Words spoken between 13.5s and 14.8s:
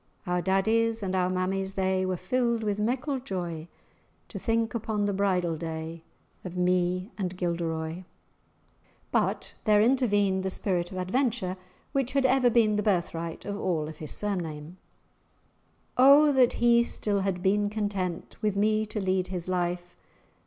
all of his surname,